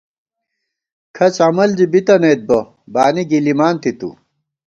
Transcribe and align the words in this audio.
کھڅ 1.15 1.35
عمل 1.47 1.69
زی 1.77 1.85
بِتَنَئیت 1.91 2.41
بہ، 2.47 2.59
بانی 2.93 3.23
گِلِمانتی 3.29 3.91
تُو 3.99 4.09